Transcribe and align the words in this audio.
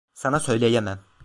Sana 0.13 0.39
söyleyemem. 0.39 0.99